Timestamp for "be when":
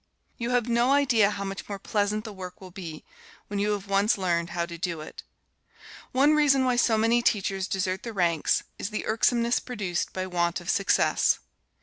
2.71-3.59